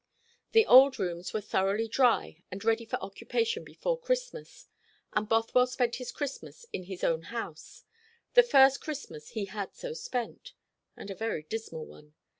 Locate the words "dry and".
1.87-2.65